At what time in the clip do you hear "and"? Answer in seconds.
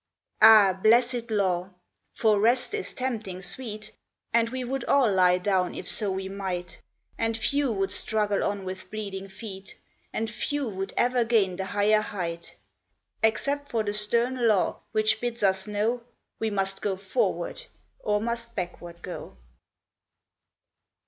4.33-4.49, 7.19-7.37, 10.11-10.27